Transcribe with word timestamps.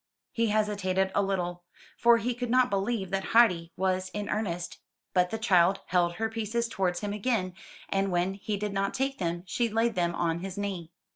He 0.31 0.47
hesitated 0.47 1.11
a 1.13 1.21
little, 1.21 1.61
for 1.95 2.17
he 2.17 2.33
could 2.33 2.49
not 2.49 2.71
believe 2.71 3.11
that 3.11 3.23
Heidi 3.35 3.71
was 3.77 4.09
in 4.15 4.29
earnest; 4.31 4.79
but 5.13 5.29
the 5.29 5.37
child 5.37 5.81
held 5.85 6.13
her 6.13 6.27
pieces 6.27 6.67
towards 6.67 7.01
him 7.01 7.13
again, 7.13 7.53
and 7.87 8.11
when 8.11 8.33
he 8.33 8.57
did 8.57 8.73
not 8.73 8.95
take 8.95 9.19
them, 9.19 9.43
she 9.45 9.69
laid 9.69 9.93
them 9.93 10.15
on 10.15 10.39
his 10.39 10.57
knee. 10.57 10.91